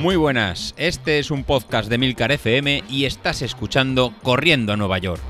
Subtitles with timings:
[0.00, 4.96] Muy buenas, este es un podcast de Milcar FM y estás escuchando Corriendo a Nueva
[4.96, 5.20] York.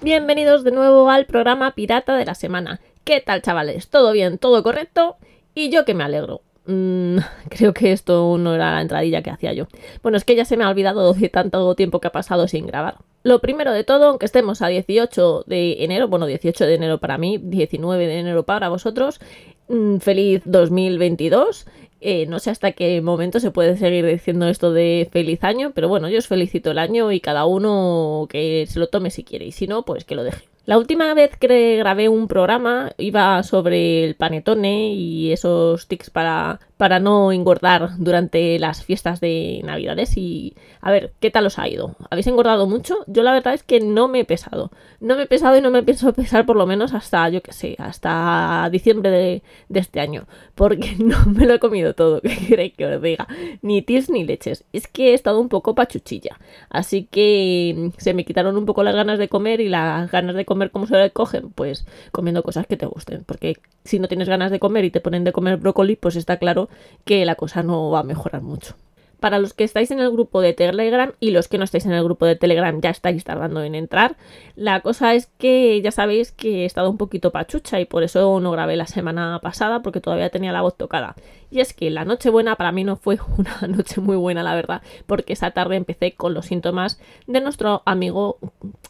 [0.00, 2.80] Bienvenidos de nuevo al programa Pirata de la Semana.
[3.04, 3.88] ¿Qué tal chavales?
[3.88, 4.38] ¿Todo bien?
[4.38, 5.18] ¿Todo correcto?
[5.54, 6.42] Y yo que me alegro.
[6.66, 7.18] Mm,
[7.50, 9.66] creo que esto no era la entradilla que hacía yo.
[10.02, 12.66] Bueno, es que ya se me ha olvidado de tanto tiempo que ha pasado sin
[12.66, 12.96] grabar.
[13.24, 17.18] Lo primero de todo, aunque estemos a 18 de enero, bueno, 18 de enero para
[17.18, 19.20] mí, 19 de enero para vosotros,
[19.68, 21.66] mm, feliz 2022.
[22.04, 25.88] Eh, no sé hasta qué momento se puede seguir diciendo esto de feliz año, pero
[25.88, 29.46] bueno, yo os felicito el año y cada uno que se lo tome si quiere,
[29.46, 30.51] y si no, pues que lo deje.
[30.64, 36.60] La última vez que grabé un programa iba sobre el panetone y esos tics para,
[36.76, 40.16] para no engordar durante las fiestas de Navidades.
[40.16, 41.96] Y a ver, ¿qué tal os ha ido?
[42.10, 42.98] ¿Habéis engordado mucho?
[43.08, 44.70] Yo la verdad es que no me he pesado.
[45.00, 47.52] No me he pesado y no me pienso pesar por lo menos hasta, yo qué
[47.52, 49.42] sé, hasta diciembre de,
[49.80, 50.28] este año.
[50.54, 53.26] Porque no me lo he comido todo, ¿qué queréis que os diga?
[53.62, 54.64] Ni tirs ni leches.
[54.72, 56.38] Es que he estado un poco pachuchilla.
[56.70, 60.44] Así que se me quitaron un poco las ganas de comer y las ganas de
[60.44, 61.50] comer comer como se le cogen?
[61.50, 65.00] Pues comiendo cosas que te gusten, porque si no tienes ganas de comer y te
[65.00, 66.68] ponen de comer brócoli, pues está claro
[67.04, 68.74] que la cosa no va a mejorar mucho
[69.22, 71.92] para los que estáis en el grupo de Telegram y los que no estáis en
[71.92, 74.16] el grupo de Telegram ya estáis tardando en entrar.
[74.56, 78.40] La cosa es que ya sabéis que he estado un poquito pachucha y por eso
[78.40, 81.14] no grabé la semana pasada porque todavía tenía la voz tocada.
[81.52, 84.56] Y es que la noche buena para mí no fue una noche muy buena, la
[84.56, 88.38] verdad, porque esa tarde empecé con los síntomas de nuestro amigo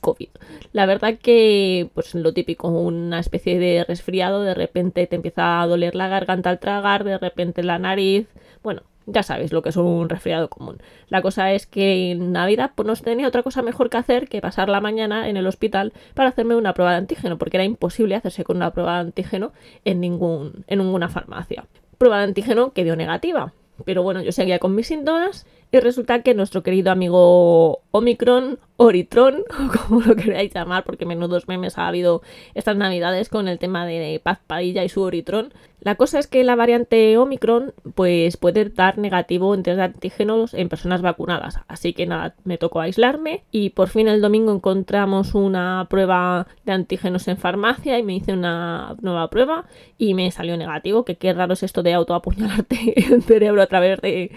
[0.01, 0.31] COVID.
[0.73, 5.67] La verdad que, pues lo típico, una especie de resfriado, de repente te empieza a
[5.67, 8.29] doler la garganta al tragar, de repente la nariz,
[8.63, 10.79] bueno, ya sabéis lo que es un resfriado común.
[11.09, 14.41] La cosa es que en Navidad pues, no tenía otra cosa mejor que hacer que
[14.41, 18.15] pasar la mañana en el hospital para hacerme una prueba de antígeno, porque era imposible
[18.15, 19.53] hacerse con una prueba de antígeno
[19.85, 21.67] en, ningún, en ninguna farmacia.
[21.99, 23.53] Prueba de antígeno que dio negativa.
[23.85, 29.45] Pero bueno, yo seguía con mis síntomas y resulta que nuestro querido amigo Omicron, Oritron,
[29.89, 32.21] como lo queráis llamar, porque menudos memes ha habido
[32.55, 35.53] estas navidades con el tema de Paz Padilla y su Oritron.
[35.81, 40.55] La cosa es que la variante Omicron pues puede dar negativo en test de antígenos
[40.55, 41.59] en personas vacunadas.
[41.67, 46.73] Así que nada, me tocó aislarme y por fin el domingo encontramos una prueba de
[46.73, 49.65] antígenos en farmacia y me hice una nueva prueba
[49.99, 51.05] y me salió negativo.
[51.05, 54.31] Que qué raro es esto de autoapuñalarte el cerebro a través de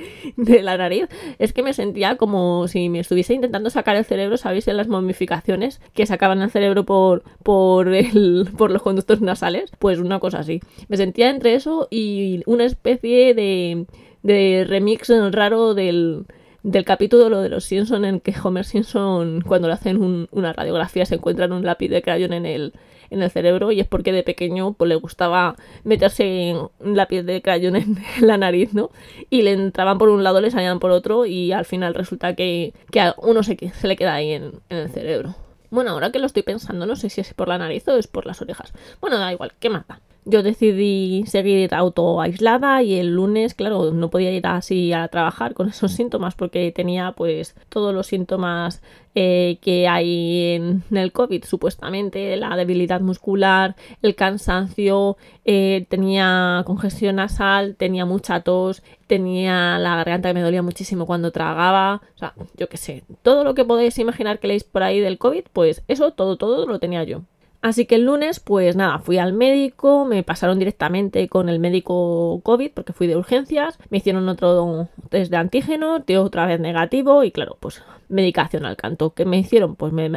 [0.64, 1.08] la nariz
[1.40, 4.68] es que me sentía como si me estuviese intentando sacar el cerebro, ¿sabéis?
[4.68, 9.72] En las momificaciones que sacaban el cerebro por, por, el, por los conductos nasales.
[9.80, 10.62] Pues una cosa así.
[10.88, 13.86] Me sentía entre eso y una especie de,
[14.24, 16.26] de remix raro del,
[16.66, 21.14] del capítulo de los Simpson en que Homer Simpson cuando le hacen una radiografía se
[21.14, 22.74] encuentran un lápiz de crayón en el,
[23.12, 27.44] en el cerebro y es porque de pequeño pues, le gustaba meterse la piel de
[27.44, 28.90] crayón en la nariz, ¿no?
[29.30, 32.74] Y le entraban por un lado, le salían por otro y al final resulta que,
[32.90, 35.36] que a uno se, le queda ahí en, en el cerebro.
[35.70, 38.08] Bueno, ahora que lo estoy pensando, no sé si es por la nariz o es
[38.08, 38.74] por las orejas.
[39.02, 40.02] Bueno, da igual, ¿qué mata?
[40.28, 45.54] Yo decidí seguir auto aislada y el lunes, claro, no podía ir así a trabajar
[45.54, 48.82] con esos síntomas porque tenía pues todos los síntomas
[49.14, 55.16] eh, que hay en el COVID, supuestamente, la debilidad muscular, el cansancio,
[55.46, 61.32] eh, tenía congestión nasal, tenía mucha tos, tenía la garganta que me dolía muchísimo cuando
[61.32, 65.00] tragaba, o sea, yo qué sé, todo lo que podéis imaginar que leéis por ahí
[65.00, 67.22] del COVID, pues eso, todo, todo lo tenía yo.
[67.66, 72.40] Así que el lunes, pues nada, fui al médico, me pasaron directamente con el médico
[72.44, 77.24] COVID porque fui de urgencias, me hicieron otro test de antígeno, dio otra vez negativo
[77.24, 79.14] y claro, pues medicación al canto.
[79.14, 79.76] ¿Qué me hicieron?
[79.76, 80.12] Pues me,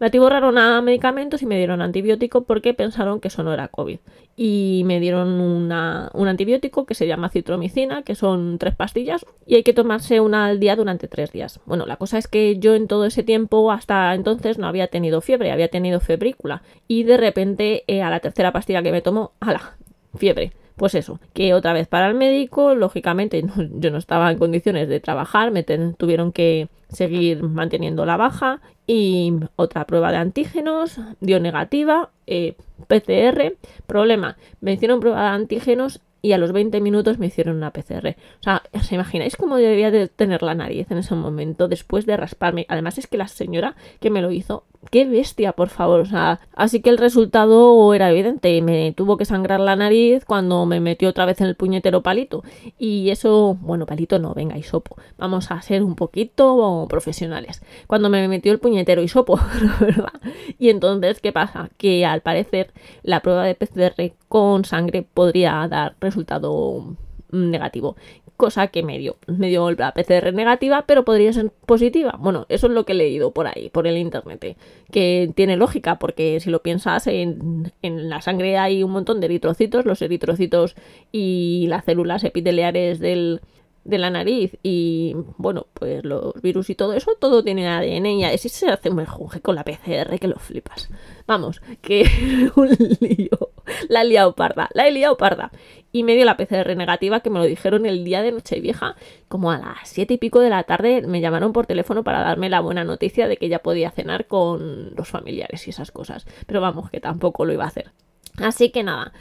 [0.00, 3.98] atiborraron a medicamentos y me dieron antibiótico porque pensaron que eso no era COVID.
[4.36, 9.54] Y me dieron una, un antibiótico que se llama citromicina, que son tres pastillas y
[9.54, 11.60] hay que tomarse una al día durante tres días.
[11.64, 15.20] Bueno, la cosa es que yo en todo ese tiempo hasta entonces no había tenido
[15.20, 19.32] fiebre, había tenido febrícula y de repente eh, a la tercera pastilla que me tomo,
[19.40, 19.76] ¡ala!
[20.16, 20.52] Fiebre.
[20.76, 23.42] Pues eso, que otra vez para el médico, lógicamente
[23.78, 29.32] yo no estaba en condiciones de trabajar, me tuvieron que seguir manteniendo la baja y
[29.56, 32.56] otra prueba de antígenos dio negativa, eh,
[32.88, 33.56] PCR,
[33.86, 38.16] problema, me hicieron prueba de antígenos y a los 20 minutos me hicieron una PCR.
[38.40, 42.16] O sea, ¿os imagináis cómo debía de tener la nariz en ese momento después de
[42.16, 42.66] rasparme?
[42.68, 46.00] Además es que la señora que me lo hizo qué bestia, por favor.
[46.00, 48.60] O sea, así que el resultado era evidente.
[48.62, 52.42] Me tuvo que sangrar la nariz cuando me metió otra vez en el puñetero palito.
[52.78, 54.96] Y eso, bueno, palito no, venga, hisopo.
[55.18, 57.62] Vamos a ser un poquito profesionales.
[57.86, 59.38] Cuando me metió el puñetero hisopo,
[59.80, 60.12] ¿verdad?
[60.58, 61.70] Y entonces, ¿qué pasa?
[61.76, 66.96] Que al parecer la prueba de PCR con sangre podría dar resultado
[67.30, 67.96] negativo
[68.36, 69.16] cosa que me dio.
[69.26, 72.16] Me dio la PCR negativa, pero podría ser positiva.
[72.18, 74.56] Bueno, eso es lo que he leído por ahí, por el internet,
[74.90, 79.26] que tiene lógica, porque si lo piensas, en, en, la sangre hay un montón de
[79.26, 80.76] eritrocitos, los eritrocitos
[81.12, 83.40] y las células epiteliares del,
[83.86, 88.24] de la nariz y bueno, pues los virus y todo eso, todo tiene ADN y
[88.24, 90.90] así se hace un mejunje con la PCR que lo flipas.
[91.26, 92.68] Vamos, que un
[93.00, 93.50] lío.
[93.88, 95.50] La he liado parda, la he liado parda.
[95.92, 98.96] Y me dio la PCR negativa que me lo dijeron el día de Nochevieja,
[99.28, 102.50] como a las siete y pico de la tarde me llamaron por teléfono para darme
[102.50, 106.26] la buena noticia de que ya podía cenar con los familiares y esas cosas.
[106.46, 107.92] Pero vamos, que tampoco lo iba a hacer.
[108.38, 109.12] Así que nada,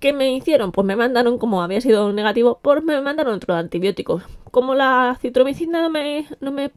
[0.00, 0.72] ¿Qué me hicieron?
[0.72, 4.20] Pues me mandaron, como había sido negativo, pues me mandaron otro antibiótico.
[4.50, 6.70] Como la citromicina no me, no me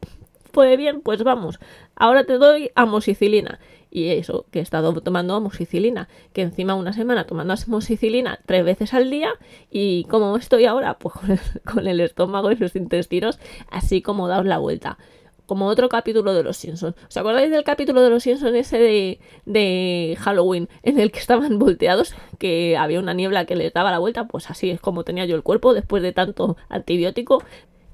[0.52, 1.58] fue bien, pues vamos,
[1.94, 3.60] ahora te doy amoxicilina.
[3.90, 8.94] Y eso, que he estado tomando amoxicilina, que encima una semana tomando amoxicilina tres veces
[8.94, 9.32] al día
[9.70, 13.38] y como estoy ahora, pues con el, con el estómago y los intestinos,
[13.70, 14.98] así como daos la vuelta
[15.50, 16.94] como otro capítulo de Los Simpsons.
[17.08, 21.58] ¿Os acordáis del capítulo de Los Simpsons ese de, de, Halloween en el que estaban
[21.58, 22.14] volteados?
[22.38, 24.28] Que había una niebla que les daba la vuelta.
[24.28, 27.42] Pues así es como tenía yo el cuerpo después de tanto antibiótico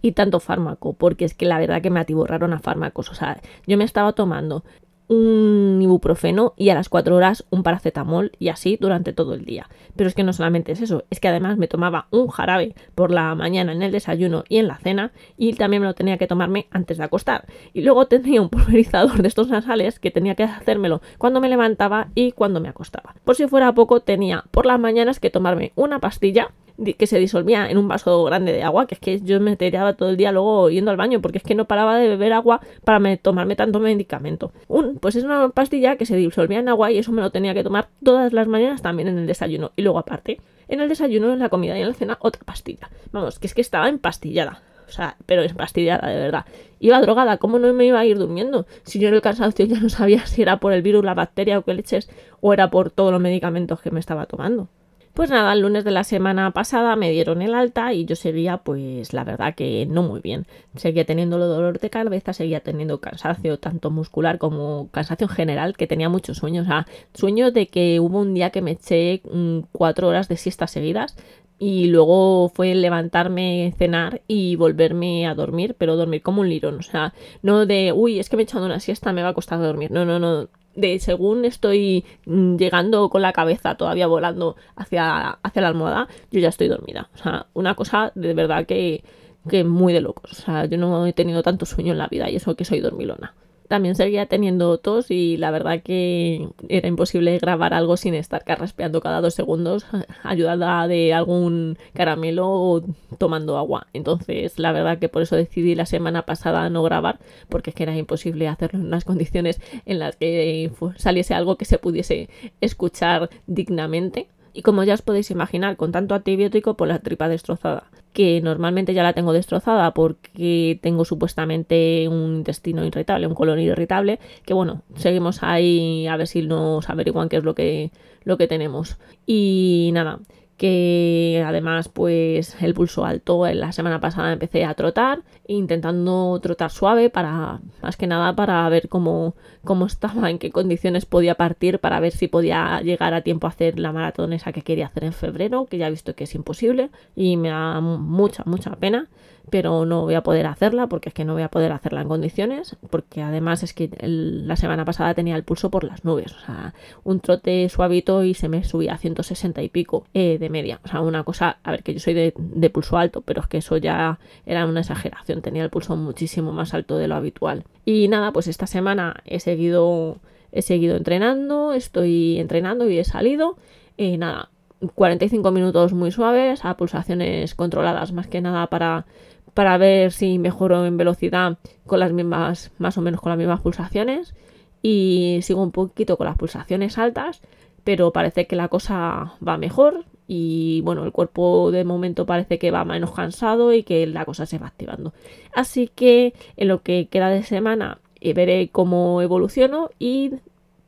[0.03, 0.93] y tanto fármaco.
[0.93, 3.11] Porque es que la verdad que me atiborraron a fármacos.
[3.11, 4.63] O sea, yo me estaba tomando
[5.09, 9.69] un ibuprofeno y a las 4 horas un paracetamol y así durante todo el día.
[9.95, 13.11] Pero es que no solamente es eso, es que además me tomaba un jarabe por
[13.11, 16.27] la mañana en el desayuno y en la cena y también me lo tenía que
[16.27, 17.47] tomarme antes de acostar.
[17.73, 22.09] Y luego tenía un pulverizador de estos nasales que tenía que hacérmelo cuando me levantaba
[22.15, 23.15] y cuando me acostaba.
[23.25, 26.51] Por si fuera poco tenía por las mañanas que tomarme una pastilla
[26.99, 29.95] que se disolvía en un vaso grande de agua, que es que yo me tiraba
[29.95, 32.61] todo el día luego yendo al baño, porque es que no paraba de beber agua
[32.85, 34.53] para tomarme tanto medicamento.
[34.69, 37.55] Un, pues es una pastilla que se disolvía en agua y eso me lo tenía
[37.55, 39.73] que tomar todas las mañanas también en el desayuno.
[39.77, 42.91] Y luego aparte, en el desayuno, en la comida y en la cena, otra pastilla.
[43.13, 44.63] Vamos, que es que estaba empastillada.
[44.89, 46.47] O sea, pero empastillada, de verdad.
[46.79, 48.67] Iba drogada, ¿cómo no me iba a ir durmiendo?
[48.85, 51.59] Si yo en el cansancio ya no sabía si era por el virus, la bacteria
[51.59, 52.09] o qué leches,
[52.41, 54.69] o era por todos los medicamentos que me estaba tomando.
[55.17, 58.59] Pues nada, el lunes de la semana pasada me dieron el alta y yo seguía,
[58.59, 60.47] pues la verdad que no muy bien.
[60.75, 65.87] Seguía teniendo dolor de cabeza, seguía teniendo cansancio tanto muscular como cansancio en general, que
[65.87, 66.67] tenía muchos sueños.
[67.15, 71.17] Sueños de que hubo un día que me eché mm, cuatro horas de siesta seguidas
[71.59, 76.77] y luego fue levantarme, cenar y volverme a dormir, pero dormir como un lirón.
[76.79, 79.35] O sea, no de, uy, es que me he echado una siesta, me va a
[79.35, 79.91] costar dormir.
[79.91, 85.63] No, no, no de según estoy mm, llegando con la cabeza todavía volando hacia, hacia
[85.63, 87.09] la almohada, yo ya estoy dormida.
[87.15, 89.03] O sea, una cosa de verdad que,
[89.49, 90.33] que muy de locos.
[90.33, 92.81] O sea, yo no he tenido tanto sueño en la vida y eso que soy
[92.81, 93.35] dormilona
[93.69, 99.01] también seguía teniendo tos y la verdad que era imposible grabar algo sin estar carraspeando
[99.01, 99.87] cada dos segundos,
[100.23, 102.83] ayudada de algún caramelo o
[103.19, 103.87] tomando agua.
[103.93, 107.19] Entonces, la verdad que por eso decidí la semana pasada no grabar,
[107.49, 111.65] porque es que era imposible hacerlo en unas condiciones en las que saliese algo que
[111.65, 112.29] se pudiese
[112.61, 114.29] escuchar dignamente.
[114.53, 118.95] Y como ya os podéis imaginar, con tanto antibiótico, por la tripa destrozada que normalmente
[118.95, 124.81] ya la tengo destrozada porque tengo supuestamente un intestino irritable, un colon irritable, que bueno,
[124.95, 127.91] seguimos ahí a ver si nos averiguan qué es lo que,
[128.25, 128.97] lo que tenemos.
[129.27, 130.21] Y nada,
[130.57, 137.11] que además pues el pulso alto la semana pasada empecé a trotar intentando trotar suave
[137.11, 139.35] para más que nada para ver cómo,
[139.65, 143.51] cómo estaba en qué condiciones podía partir para ver si podía llegar a tiempo a
[143.51, 146.35] hacer la maratón esa que quería hacer en febrero que ya he visto que es
[146.35, 149.09] imposible y me da mucha mucha pena
[149.51, 152.09] pero no voy a poder hacerla porque es que no voy a poder hacerla en
[152.09, 156.41] condiciones, porque además es que la semana pasada tenía el pulso por las nubes, o
[156.41, 156.75] sea,
[157.05, 160.89] un trote suavito y se me subía a 160 y pico eh, de media, o
[160.89, 163.59] sea, una cosa, a ver, que yo soy de, de pulso alto, pero es que
[163.59, 167.65] eso ya era una exageración, tenía el pulso muchísimo más alto de lo habitual.
[167.85, 170.19] Y nada, pues esta semana he seguido,
[170.53, 173.57] he seguido entrenando, estoy entrenando y he salido,
[173.97, 174.51] y nada,
[174.95, 179.07] 45 minutos muy suaves, a pulsaciones controladas más que nada para
[179.57, 183.63] para ver si mejoro en velocidad con las mismas, más o menos con las mismas
[183.63, 184.35] pulsaciones.
[184.83, 187.41] Y sigo un poquito con las pulsaciones altas,
[187.83, 190.05] pero parece que la cosa va mejor.
[190.29, 194.45] Y bueno, el cuerpo de momento parece que va menos cansado y que la cosa
[194.45, 195.15] se va activando.
[195.55, 200.33] Así que en lo que queda de semana y veré cómo evoluciono y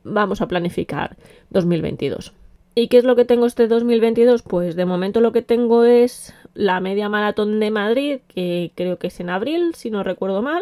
[0.05, 1.17] vamos a planificar
[1.49, 2.35] 2022.
[2.75, 4.43] ¿Y qué es lo que tengo este 2022?
[4.43, 9.07] Pues de momento lo que tengo es la media maratón de Madrid, que creo que
[9.07, 10.61] es en abril, si no recuerdo mal,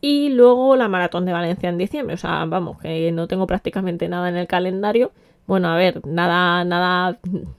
[0.00, 2.14] y luego la maratón de Valencia en diciembre.
[2.14, 5.12] O sea, vamos, que no tengo prácticamente nada en el calendario.
[5.46, 7.18] Bueno, a ver, nada, nada,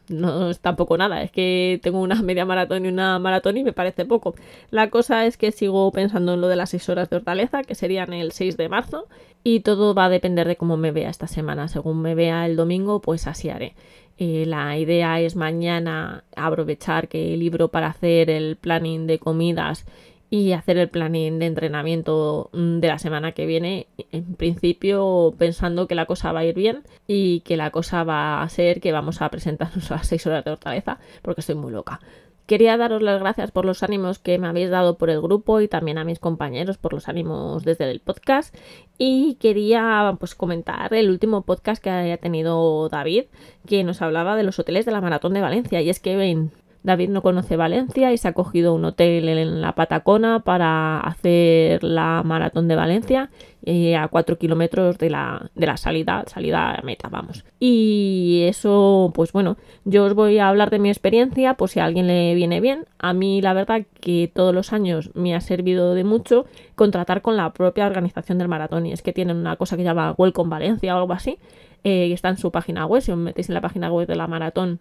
[0.09, 3.73] no es tampoco nada, es que tengo una media maratón y una maratón y me
[3.73, 4.33] parece poco.
[4.71, 7.75] La cosa es que sigo pensando en lo de las 6 horas de hortaleza, que
[7.75, 9.05] serían el 6 de marzo,
[9.43, 11.67] y todo va a depender de cómo me vea esta semana.
[11.67, 13.75] Según me vea el domingo, pues así haré.
[14.17, 19.85] Eh, la idea es mañana aprovechar que el libro para hacer el planning de comidas
[20.29, 25.87] y hacer el planning de entrenamiento mm, de la semana que viene, en principio pensando
[25.87, 28.91] que la cosa va a ir bien y que la cosa va a ser que
[28.91, 31.99] vamos a presentarnos a las 6 horas de hortaleza porque estoy muy loca.
[32.47, 35.67] Quería daros las gracias por los ánimos que me habéis dado por el grupo y
[35.67, 38.55] también a mis compañeros por los ánimos desde el podcast.
[38.97, 43.25] Y quería pues comentar el último podcast que haya tenido David,
[43.67, 45.81] que nos hablaba de los hoteles de la Maratón de Valencia.
[45.81, 46.53] Y es que ven,
[46.87, 51.83] David no conoce Valencia y se ha cogido un hotel en la Patacona para hacer
[51.83, 53.29] la maratón de Valencia
[53.65, 57.43] eh, a 4 kilómetros de la, de la salida, salida meta, vamos.
[57.59, 61.83] Y eso, pues bueno, yo os voy a hablar de mi experiencia, por si a
[61.83, 62.85] alguien le viene bien.
[62.99, 67.35] A mí la verdad que todos los años me ha servido de mucho contratar con
[67.35, 70.95] la propia organización del maratón y es que tienen una cosa que llama Welcome Valencia
[70.95, 71.37] o algo así.
[71.83, 74.27] Eh, está en su página web, si os metéis en la página web de la
[74.27, 74.79] maratón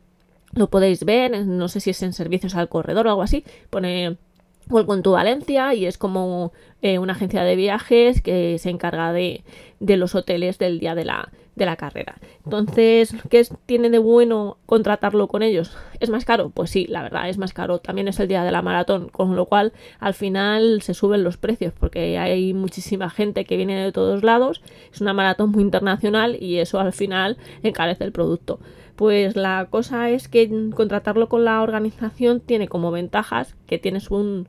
[0.53, 4.17] lo podéis ver, no sé si es en servicios al corredor o algo así, pone
[4.69, 9.45] Welcome to Valencia y es como eh, una agencia de viajes que se encarga de,
[9.79, 12.17] de los hoteles del día de la, de la carrera.
[12.45, 15.77] Entonces, ¿qué tiene de bueno contratarlo con ellos?
[16.01, 16.51] ¿Es más caro?
[16.51, 17.79] Pues sí, la verdad, es más caro.
[17.79, 21.39] También es el día de la maratón, con lo cual al final se suben los
[21.39, 24.63] precios porque hay muchísima gente que viene de todos lados.
[24.93, 28.61] Es una maratón muy internacional y eso al final encarece el producto.
[28.97, 34.49] Pues la cosa es que contratarlo con la organización tiene como ventajas que tienes un,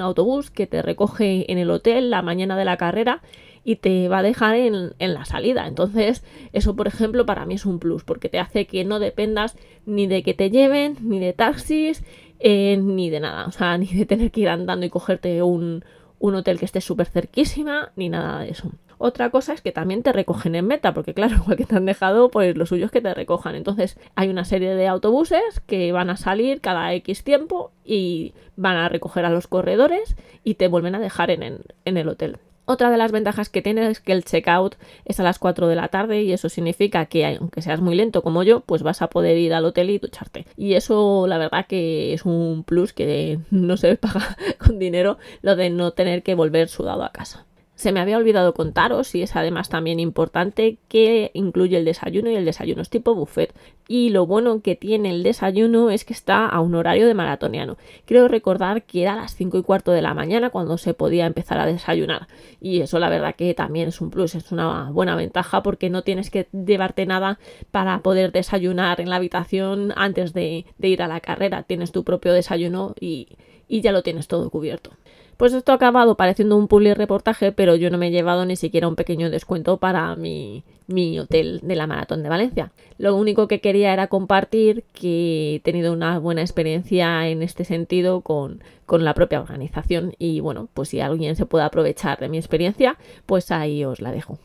[0.00, 3.20] autobús que te recoge en el hotel la mañana de la carrera
[3.64, 5.66] y te va a dejar en, en, la salida.
[5.66, 9.56] Entonces, eso, por ejemplo, para mí es un plus, porque te hace que no dependas
[9.84, 12.02] ni de que te lleven, ni de taxis,
[12.40, 13.46] eh, ni de nada.
[13.46, 15.84] O sea, ni de tener que ir andando y cogerte un,
[16.18, 18.70] un hotel que esté súper cerquísima, ni nada de eso.
[19.04, 21.86] Otra cosa es que también te recogen en meta, porque claro, igual que te han
[21.86, 23.56] dejado, pues lo suyo es que te recojan.
[23.56, 28.76] Entonces hay una serie de autobuses que van a salir cada X tiempo y van
[28.76, 32.38] a recoger a los corredores y te vuelven a dejar en, en el hotel.
[32.64, 35.74] Otra de las ventajas que tiene es que el checkout es a las 4 de
[35.74, 39.10] la tarde y eso significa que aunque seas muy lento como yo, pues vas a
[39.10, 40.46] poder ir al hotel y ducharte.
[40.56, 45.56] Y eso la verdad que es un plus que no se paga con dinero lo
[45.56, 47.46] de no tener que volver sudado a casa.
[47.82, 52.36] Se me había olvidado contaros, y es además también importante, que incluye el desayuno y
[52.36, 53.52] el desayuno es tipo buffet.
[53.88, 57.78] Y lo bueno que tiene el desayuno es que está a un horario de maratoniano.
[58.04, 61.26] Creo recordar que era a las 5 y cuarto de la mañana cuando se podía
[61.26, 62.28] empezar a desayunar.
[62.60, 66.02] Y eso la verdad que también es un plus, es una buena ventaja porque no
[66.02, 67.40] tienes que llevarte nada
[67.72, 71.64] para poder desayunar en la habitación antes de, ir a la carrera.
[71.64, 73.26] Tienes tu propio desayuno y,
[73.66, 74.92] y ya lo tienes todo cubierto.
[75.36, 78.56] Pues esto ha acabado pareciendo un public reportaje, pero yo no me he llevado ni
[78.56, 82.72] siquiera un pequeño descuento para mi, mi hotel de la Maratón de Valencia.
[82.98, 88.20] Lo único que quería era compartir que he tenido una buena experiencia en este sentido
[88.20, 92.38] con, con la propia organización y bueno, pues si alguien se puede aprovechar de mi
[92.38, 94.38] experiencia, pues ahí os la dejo.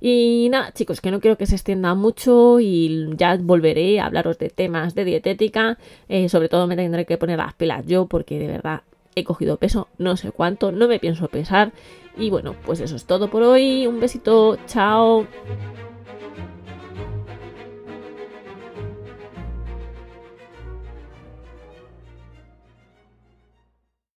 [0.00, 4.38] Y nada, chicos, que no quiero que se extienda mucho y ya volveré a hablaros
[4.38, 5.78] de temas de dietética.
[6.08, 8.82] Eh, sobre todo me tendré que poner las pilas yo porque de verdad
[9.16, 11.72] he cogido peso, no sé cuánto, no me pienso pesar.
[12.18, 13.86] Y bueno, pues eso es todo por hoy.
[13.86, 15.26] Un besito, chao.